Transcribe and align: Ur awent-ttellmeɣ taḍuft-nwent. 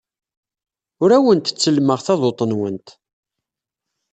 Ur 1.03 1.09
awent-ttellmeɣ 1.17 1.99
taḍuft-nwent. 2.05 2.87